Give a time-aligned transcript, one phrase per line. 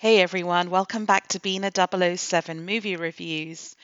[0.00, 3.74] Hey everyone, welcome back to Bina 007 Movie Reviews.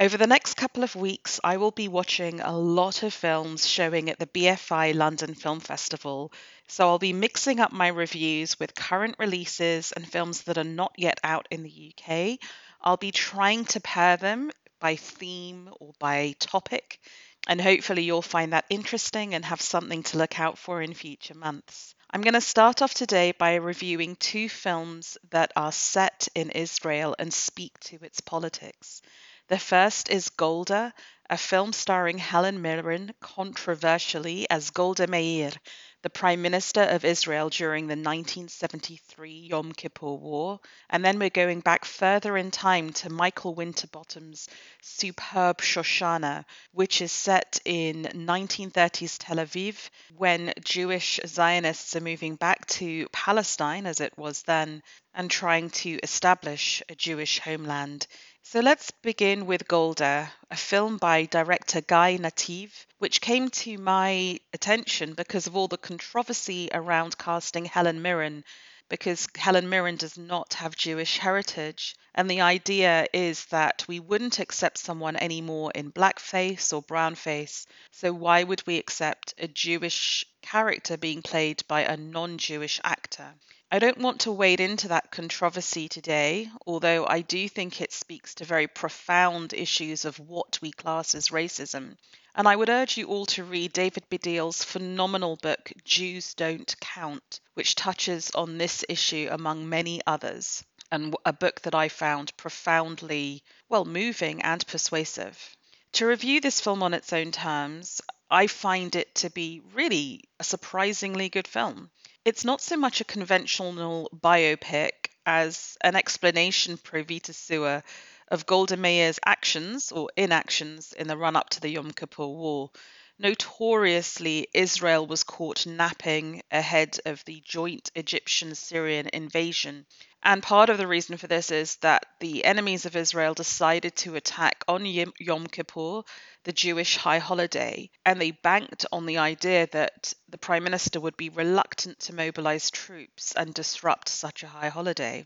[0.00, 4.10] Over the next couple of weeks, I will be watching a lot of films showing
[4.10, 6.32] at the BFI London Film Festival.
[6.66, 10.92] So I'll be mixing up my reviews with current releases and films that are not
[10.98, 12.40] yet out in the UK.
[12.80, 14.50] I'll be trying to pair them
[14.80, 16.98] by theme or by topic,
[17.46, 21.34] and hopefully you'll find that interesting and have something to look out for in future
[21.34, 21.94] months.
[22.10, 27.16] I'm going to start off today by reviewing two films that are set in Israel
[27.18, 29.02] and speak to its politics.
[29.48, 30.94] The first is Golda,
[31.28, 35.52] a film starring Helen Mirren controversially as Golda Meir,
[36.00, 40.60] the Prime Minister of Israel during the 1973 Yom Kippur War.
[40.88, 44.48] And then we're going back further in time to Michael Winterbottom's
[44.80, 52.64] superb Shoshana, which is set in 1930s Tel Aviv when Jewish Zionists are moving back
[52.66, 54.82] to Palestine, as it was then,
[55.14, 58.06] and trying to establish a Jewish homeland
[58.46, 64.38] so let's begin with Golda, a film by director Guy Nativ, which came to my
[64.52, 68.44] attention because of all the controversy around casting Helen Mirren,
[68.90, 71.96] because Helen Mirren does not have Jewish heritage.
[72.14, 77.66] And the idea is that we wouldn't accept someone anymore in blackface or brownface.
[77.92, 83.34] So why would we accept a Jewish character being played by a non Jewish actor?
[83.72, 88.34] I don't want to wade into that controversy today, although I do think it speaks
[88.34, 91.96] to very profound issues of what we class as racism.
[92.34, 97.40] And I would urge you all to read David Baddiel's phenomenal book, Jews Don't Count,
[97.54, 103.42] which touches on this issue among many others, and a book that I found profoundly,
[103.68, 105.56] well, moving and persuasive.
[105.94, 108.00] To review this film on its own terms,
[108.34, 111.88] I find it to be really a surprisingly good film.
[112.24, 114.90] It's not so much a conventional biopic
[115.24, 117.84] as an explanation pro vita sua
[118.26, 122.72] of Golda Meir's actions or inactions in the run up to the Yom Kippur War.
[123.20, 129.86] Notoriously, Israel was caught napping ahead of the joint Egyptian Syrian invasion
[130.24, 134.16] and part of the reason for this is that the enemies of Israel decided to
[134.16, 136.02] attack on Yom Kippur,
[136.44, 141.16] the Jewish high holiday, and they banked on the idea that the prime minister would
[141.16, 145.24] be reluctant to mobilize troops and disrupt such a high holiday.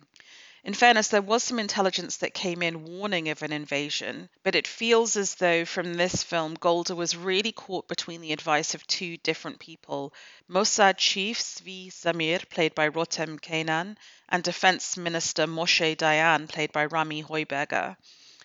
[0.64, 4.66] In fairness, there was some intelligence that came in warning of an invasion, but it
[4.66, 9.16] feels as though from this film, Golda was really caught between the advice of two
[9.18, 10.12] different people
[10.50, 13.96] Mossad chief Zvi Zamir, played by Rotem Keinan,
[14.28, 17.96] and Defense Minister Moshe Dayan, played by Rami Heuberger.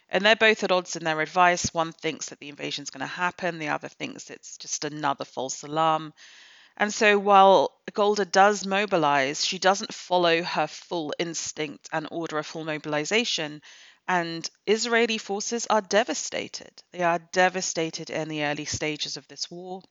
[0.10, 1.74] And they're both at odds in their advice.
[1.74, 5.26] One thinks that the invasion is going to happen, the other thinks it's just another
[5.26, 6.14] false alarm.
[6.78, 12.44] And so while Golda does mobilize, she doesn't follow her full instinct and order a
[12.44, 13.62] full mobilization.
[14.08, 16.72] And Israeli forces are devastated.
[16.92, 19.82] They are devastated in the early stages of this war.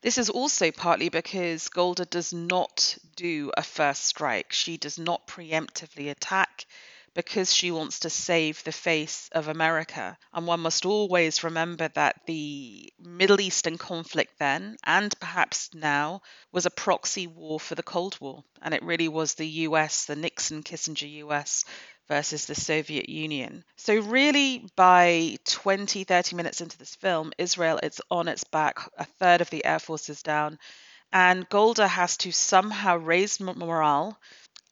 [0.00, 4.52] This is also partly because Golda does not do a first strike.
[4.52, 6.66] She does not preemptively attack
[7.14, 10.16] because she wants to save the face of America.
[10.32, 16.22] And one must always remember that the Middle Eastern conflict then, and perhaps now,
[16.52, 18.44] was a proxy war for the Cold War.
[18.62, 21.64] And it really was the US, the Nixon Kissinger US,
[22.08, 23.64] versus the Soviet Union.
[23.76, 29.04] So, really, by 20, 30 minutes into this film, Israel is on its back, a
[29.04, 30.58] third of the Air Force is down.
[31.12, 34.18] And Golda has to somehow raise morale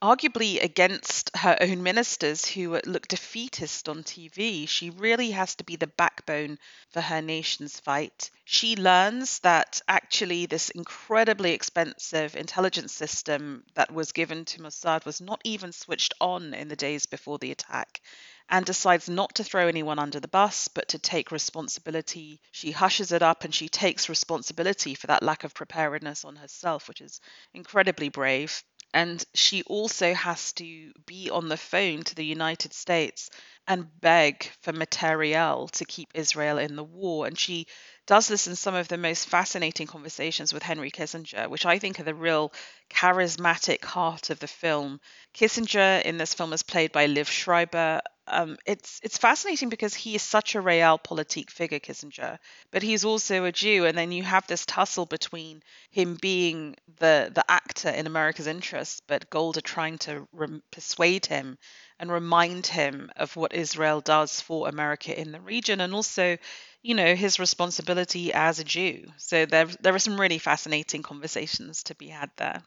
[0.01, 4.67] arguably against her own ministers who look defeatist on TV.
[4.67, 6.59] She really has to be the backbone
[6.91, 8.29] for her nation's fight.
[8.45, 15.19] She learns that actually this incredibly expensive intelligence system that was given to Mossad was
[15.19, 18.01] not even switched on in the days before the attack
[18.49, 22.39] and decides not to throw anyone under the bus, but to take responsibility.
[22.51, 26.87] She hushes it up and she takes responsibility for that lack of preparedness on herself,
[26.87, 27.19] which is
[27.53, 28.63] incredibly brave.
[28.93, 33.29] And she also has to be on the phone to the United States
[33.67, 37.27] and beg for materiel to keep Israel in the war.
[37.27, 37.67] And she
[38.05, 41.99] does this in some of the most fascinating conversations with Henry Kissinger, which I think
[41.99, 42.53] are the real
[42.89, 45.01] charismatic heart of the film.
[45.33, 50.15] Kissinger in this film is played by Liev Schreiber, um, it's it's fascinating because he
[50.15, 52.39] is such a realpolitik figure, Kissinger,
[52.71, 57.31] but he's also a Jew, and then you have this tussle between him being the
[57.33, 61.57] the actor in America's interests, but Golda trying to re- persuade him
[61.99, 66.37] and remind him of what Israel does for America in the region, and also,
[66.83, 69.05] you know, his responsibility as a Jew.
[69.17, 72.61] So there there are some really fascinating conversations to be had there.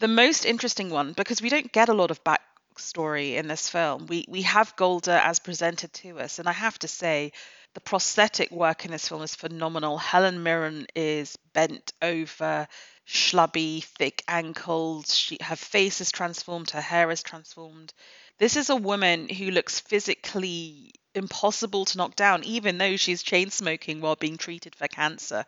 [0.00, 2.24] The most interesting one, because we don't get a lot of
[2.78, 6.38] backstory in this film, we, we have Golda as presented to us.
[6.38, 7.32] And I have to say,
[7.74, 9.98] the prosthetic work in this film is phenomenal.
[9.98, 12.66] Helen Mirren is bent over,
[13.06, 15.06] schlubby, thick ankled.
[15.06, 17.92] She, her face is transformed, her hair is transformed.
[18.38, 23.50] This is a woman who looks physically impossible to knock down, even though she's chain
[23.50, 25.44] smoking while being treated for cancer.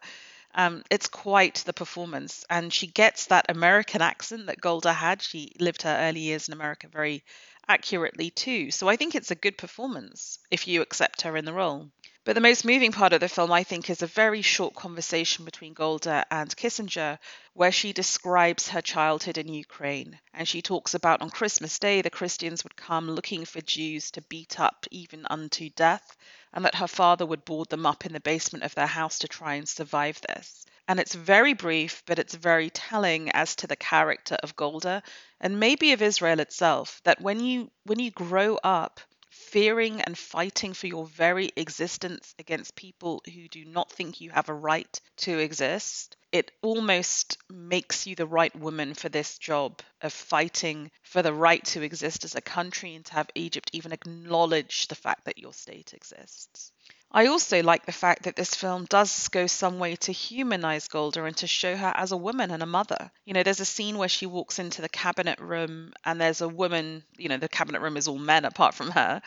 [0.54, 5.22] Um, it's quite the performance, and she gets that American accent that Golda had.
[5.22, 7.24] She lived her early years in America very
[7.68, 8.70] accurately too.
[8.70, 11.90] So I think it's a good performance if you accept her in the role.
[12.22, 15.46] But the most moving part of the film, I think, is a very short conversation
[15.46, 17.18] between Golda and Kissinger,
[17.54, 20.20] where she describes her childhood in Ukraine.
[20.34, 24.20] And she talks about on Christmas Day, the Christians would come looking for Jews to
[24.22, 26.14] beat up even unto death,
[26.52, 29.28] and that her father would board them up in the basement of their house to
[29.28, 30.66] try and survive this.
[30.86, 35.02] And it's very brief, but it's very telling as to the character of Golda
[35.40, 40.74] and maybe of Israel itself, that when you when you grow up fearing and fighting
[40.74, 45.38] for your very existence against people who do not think you have a right to
[45.38, 51.32] exist, it almost makes you the right woman for this job of fighting for the
[51.32, 55.38] right to exist as a country and to have Egypt even acknowledge the fact that
[55.38, 56.72] your state exists.
[57.12, 61.24] I also like the fact that this film does go some way to humanize Golda
[61.24, 63.10] and to show her as a woman and a mother.
[63.24, 66.48] You know, there's a scene where she walks into the cabinet room and there's a
[66.48, 69.22] woman, you know, the cabinet room is all men apart from her.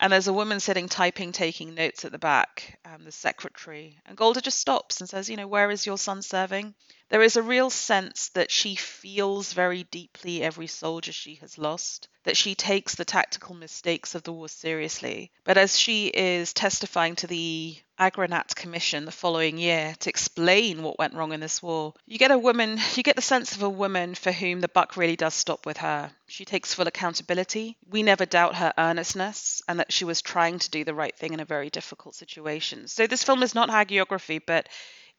[0.00, 3.98] And there's a woman sitting typing, taking notes at the back, um, the secretary.
[4.06, 6.74] And Golda just stops and says, You know, where is your son serving?
[7.10, 12.06] There is a real sense that she feels very deeply every soldier she has lost,
[12.22, 15.32] that she takes the tactical mistakes of the war seriously.
[15.42, 21.00] But as she is testifying to the Agranat Commission the following year to explain what
[21.00, 23.68] went wrong in this war, you get a woman, you get the sense of a
[23.68, 26.12] woman for whom the buck really does stop with her.
[26.28, 27.76] She takes full accountability.
[27.88, 31.32] We never doubt her earnestness and that she was trying to do the right thing
[31.32, 32.86] in a very difficult situation.
[32.86, 34.68] So this film is not hagiography, but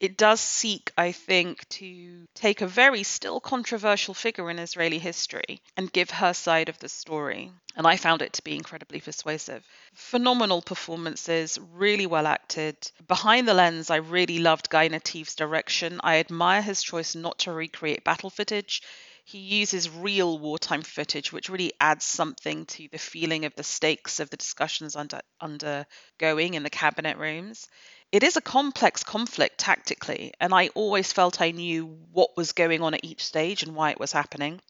[0.02, 5.62] it does seek, I think, to take a very still controversial figure in Israeli history
[5.78, 7.52] and give her side of the story.
[7.76, 9.64] And I found it to be incredibly persuasive.
[9.94, 12.76] Phenomenal performances, really well acted.
[13.08, 16.02] Behind the lens, I really loved Guy Nativ's direction.
[16.04, 18.82] I admire his choice not to recreate battle footage
[19.24, 24.20] he uses real wartime footage, which really adds something to the feeling of the stakes
[24.20, 27.70] of the discussions under undergoing in the cabinet rooms
[28.12, 32.82] it is a complex conflict tactically, and I always felt I knew what was going
[32.82, 34.62] on at each stage and why it was happening.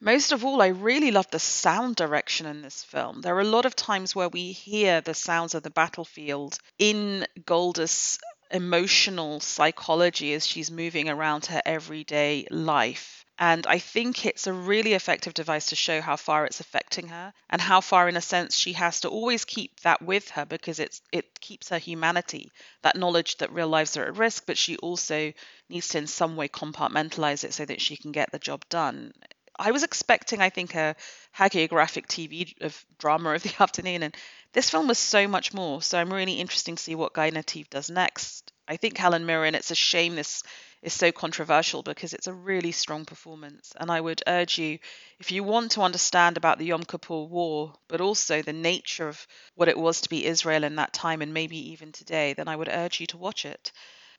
[0.00, 3.20] Most of all, I really love the sound direction in this film.
[3.20, 7.26] There are a lot of times where we hear the sounds of the battlefield in
[7.44, 8.18] Golda's
[8.50, 13.26] emotional psychology as she's moving around her everyday life.
[13.40, 17.32] And I think it's a really effective device to show how far it's affecting her
[17.48, 20.78] and how far, in a sense, she has to always keep that with her because
[20.78, 22.52] it's it keeps her humanity,
[22.82, 25.32] that knowledge that real lives are at risk, but she also
[25.70, 29.10] needs to in some way compartmentalize it so that she can get the job done.
[29.58, 30.94] I was expecting, I think, a
[31.36, 34.14] hagiographic TV of drama of the afternoon, and
[34.52, 35.80] this film was so much more.
[35.80, 38.52] So I'm really interested to see what Guy Nativ does next.
[38.68, 40.42] I think Helen Mirren, it's a shame this
[40.82, 43.72] is so controversial because it's a really strong performance.
[43.78, 44.78] And I would urge you,
[45.18, 49.26] if you want to understand about the Yom Kippur War, but also the nature of
[49.54, 52.56] what it was to be Israel in that time and maybe even today, then I
[52.56, 53.72] would urge you to watch it.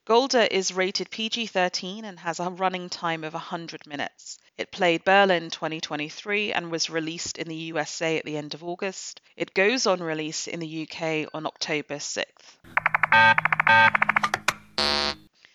[0.06, 4.40] Golda is rated PG 13 and has a running time of 100 minutes.
[4.58, 9.22] It played Berlin 2023 and was released in the USA at the end of August.
[9.36, 12.26] It goes on release in the UK on October 6th.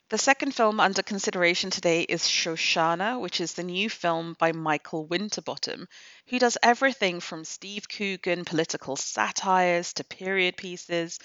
[0.08, 5.04] The second film under consideration today is Shoshana, which is the new film by Michael
[5.04, 5.88] Winterbottom,
[6.26, 11.18] who does everything from Steve Coogan political satires to period pieces.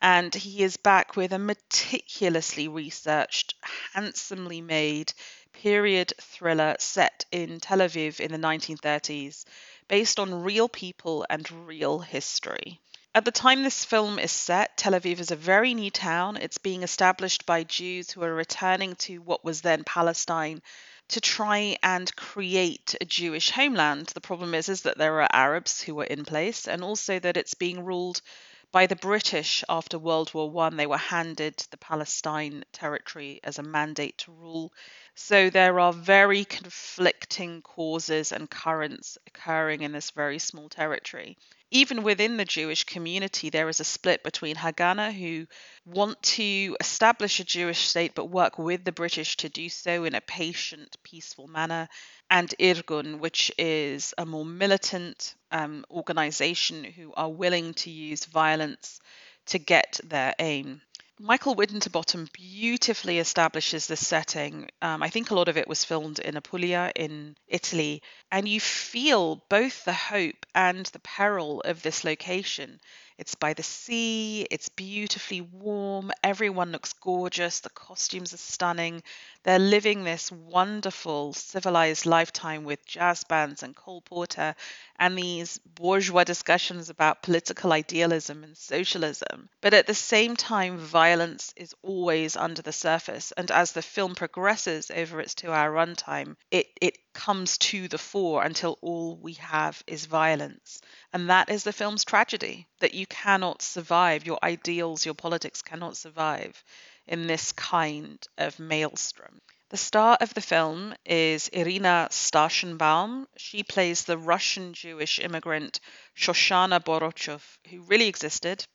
[0.00, 3.54] And he is back with a meticulously researched,
[3.92, 5.12] handsomely made
[5.52, 9.44] period thriller set in Tel Aviv in the 1930s,
[9.88, 12.80] based on real people and real history.
[13.14, 16.38] At the time this film is set, Tel Aviv is a very new town.
[16.38, 20.62] It's being established by Jews who are returning to what was then Palestine
[21.08, 24.06] to try and create a Jewish homeland.
[24.06, 27.36] The problem is, is that there are Arabs who are in place, and also that
[27.36, 28.22] it's being ruled
[28.70, 30.78] by the British after World War One.
[30.78, 34.72] They were handed the Palestine territory as a mandate to rule
[35.14, 41.36] So there are very conflicting causes and currents occurring in this very small territory.
[41.74, 45.46] Even within the Jewish community, there is a split between Haganah, who
[45.86, 50.14] want to establish a Jewish state but work with the British to do so in
[50.14, 51.88] a patient, peaceful manner,
[52.28, 59.00] and Irgun, which is a more militant um, organization who are willing to use violence
[59.46, 60.82] to get their aim.
[61.24, 64.68] Michael Winterbottom beautifully establishes this setting.
[64.82, 68.02] Um, I think a lot of it was filmed in Apulia in Italy,
[68.32, 72.80] and you feel both the hope and the peril of this location.
[73.18, 79.04] It's by the sea, it's beautifully warm, everyone looks gorgeous, the costumes are stunning.
[79.44, 84.54] They're living this wonderful civilized lifetime with jazz bands and Cole Porter
[84.96, 89.48] and these bourgeois discussions about political idealism and socialism.
[89.60, 93.32] But at the same time, violence is always under the surface.
[93.32, 97.98] And as the film progresses over its two hour runtime, it, it comes to the
[97.98, 100.80] fore until all we have is violence.
[101.12, 105.96] And that is the film's tragedy that you cannot survive, your ideals, your politics cannot
[105.96, 106.62] survive
[107.06, 109.40] in this kind of maelstrom.
[109.70, 113.26] The star of the film is Irina Starshenbaum.
[113.38, 115.80] She plays the Russian Jewish immigrant
[116.14, 118.66] Shoshana Borochov, who really existed.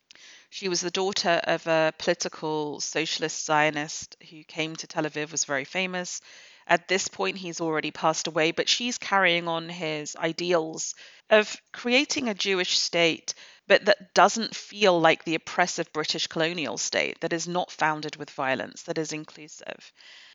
[0.50, 5.44] She was the daughter of a political socialist Zionist who came to Tel Aviv, was
[5.44, 6.20] very famous.
[6.66, 10.94] At this point, he's already passed away, but she's carrying on his ideals
[11.30, 13.34] of creating a Jewish state,
[13.68, 18.30] but that doesn't feel like the oppressive British colonial state, that is not founded with
[18.30, 19.92] violence, that is inclusive.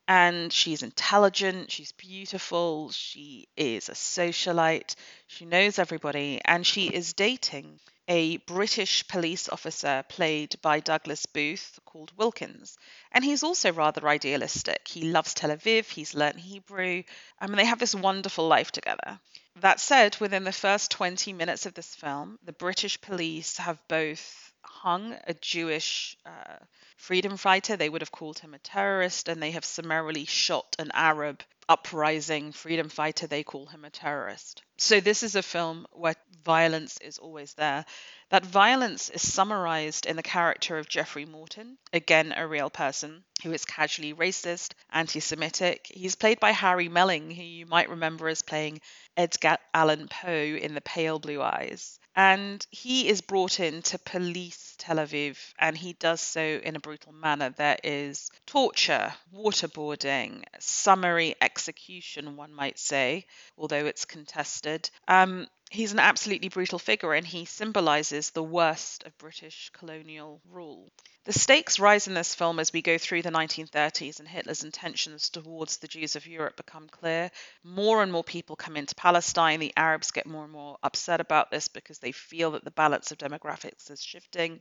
[0.07, 4.95] And she's intelligent, she's beautiful, she is a socialite,
[5.27, 11.79] she knows everybody, and she is dating a British police officer played by Douglas Booth
[11.85, 12.77] called Wilkins.
[13.11, 14.87] And he's also rather idealistic.
[14.87, 17.03] He loves Tel Aviv, he's learned Hebrew,
[17.39, 19.19] I mean, they have this wonderful life together.
[19.57, 24.53] That said, within the first 20 minutes of this film, the British police have both
[24.63, 26.57] hung a Jewish uh,
[27.03, 27.75] freedom fighter.
[27.75, 32.53] They would have called him a terrorist, and they have summarily shot an Arab uprising
[32.53, 33.27] freedom fighter.
[33.27, 34.61] They call him a terrorist.
[34.77, 37.85] So, this is a film where violence is always there.
[38.29, 43.51] That violence is summarized in the character of Geoffrey Morton, again, a real person who
[43.51, 45.87] is casually racist, anti Semitic.
[45.93, 48.79] He's played by Harry Melling, who you might remember as playing
[49.17, 51.99] Edgar Allan Poe in The Pale Blue Eyes.
[52.15, 56.79] And he is brought in to police Tel Aviv, and he does so in a
[56.79, 57.49] brutal manner.
[57.49, 63.25] There is torture, waterboarding, summary execution, one might say,
[63.57, 64.89] although it's contested.
[65.07, 70.91] Um, he's an absolutely brutal figure, and he symbolizes the worst of British colonial rule.
[71.25, 75.29] The stakes rise in this film as we go through the 1930s and Hitler's intentions
[75.29, 77.31] towards the Jews of Europe become clear.
[77.63, 79.61] More and more people come into Palestine.
[79.61, 83.13] The Arabs get more and more upset about this because they feel that the balance
[83.13, 84.59] of demographics is shifting.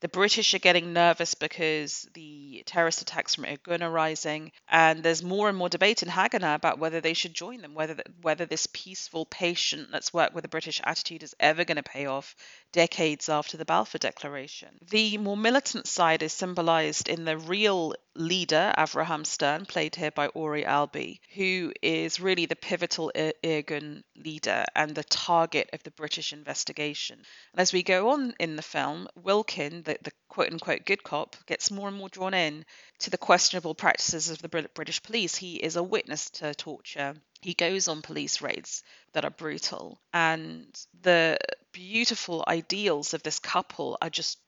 [0.00, 5.24] The British are getting nervous because the terrorist attacks from Irgun are rising, and there's
[5.24, 8.68] more and more debate in Haganah about whether they should join them, whether whether this
[8.72, 12.36] peaceful, patient, let's work with the British attitude is ever going to pay off
[12.72, 14.78] decades after the Balfour Declaration.
[14.90, 20.28] The more militant side is symbolized in the real leader, Avraham Stern, played here by
[20.28, 26.32] Aury Alby, who is really the pivotal Irgun leader and the target of the British
[26.32, 27.18] investigation.
[27.52, 31.36] And as we go on in the film, Wilkin, the, the quote unquote good cop,
[31.46, 32.64] gets more and more drawn in
[33.00, 35.36] to the questionable practices of the British police.
[35.36, 37.14] He is a witness to torture.
[37.40, 38.82] He goes on police raids
[39.12, 40.00] that are brutal.
[40.12, 40.66] And
[41.02, 41.38] the
[41.78, 44.38] beautiful ideals of this couple are just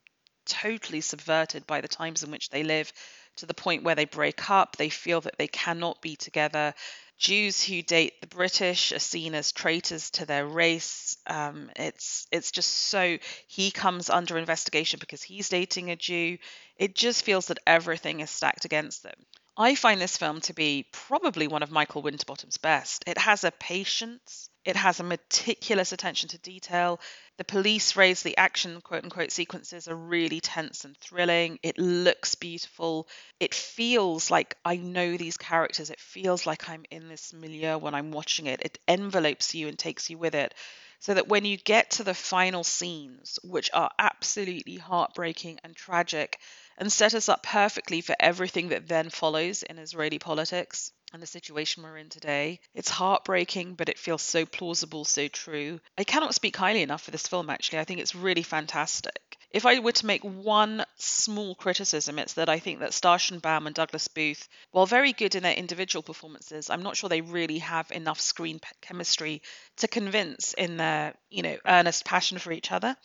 [0.45, 2.91] totally subverted by the times in which they live
[3.37, 4.75] to the point where they break up.
[4.75, 6.73] They feel that they cannot be together.
[7.17, 11.15] Jews who date the British are seen as traitors to their race.
[11.25, 16.37] Um, it's it's just so he comes under investigation because he's dating a Jew.
[16.75, 19.15] It just feels that everything is stacked against them.
[19.57, 23.03] I find this film to be probably one of Michael Winterbottom's best.
[23.07, 26.99] It has a patience it has a meticulous attention to detail.
[27.37, 31.57] The police raids, the action quote unquote sequences are really tense and thrilling.
[31.63, 33.07] It looks beautiful.
[33.39, 35.89] It feels like I know these characters.
[35.89, 38.61] It feels like I'm in this milieu when I'm watching it.
[38.63, 40.53] It envelopes you and takes you with it.
[40.99, 46.39] So that when you get to the final scenes, which are absolutely heartbreaking and tragic,
[46.77, 51.27] and set us up perfectly for everything that then follows in Israeli politics, and the
[51.27, 52.59] situation we're in today.
[52.73, 55.79] It's heartbreaking, but it feels so plausible, so true.
[55.97, 57.79] I cannot speak highly enough for this film, actually.
[57.79, 59.37] I think it's really fantastic.
[59.51, 63.75] If I were to make one small criticism, it's that I think that Starshenbaum and
[63.75, 67.91] Douglas Booth, while very good in their individual performances, I'm not sure they really have
[67.91, 69.41] enough screen chemistry
[69.77, 72.95] to convince in their, you know, earnest passion for each other.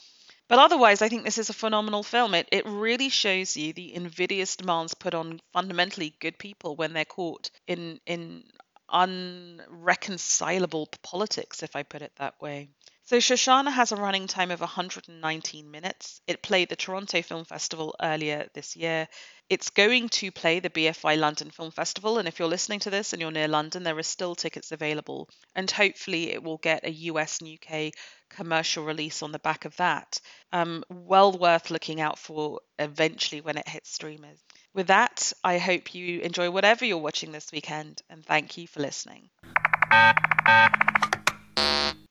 [0.48, 2.34] But otherwise, I think this is a phenomenal film.
[2.34, 7.04] It, it really shows you the invidious demands put on fundamentally good people when they're
[7.04, 8.44] caught in, in
[8.88, 12.70] unreconcilable politics, if I put it that way.
[13.06, 16.20] So Shoshana has a running time of 119 minutes.
[16.26, 19.06] It played the Toronto Film Festival earlier this year.
[19.48, 23.12] It's going to play the BFI London Film Festival, and if you're listening to this
[23.12, 26.90] and you're near London, there are still tickets available, and hopefully it will get a
[26.90, 27.92] US and UK
[28.28, 30.20] commercial release on the back of that.
[30.52, 34.42] Um, well worth looking out for eventually when it hits streamers.
[34.74, 38.80] With that, I hope you enjoy whatever you're watching this weekend, and thank you for
[38.80, 39.30] listening.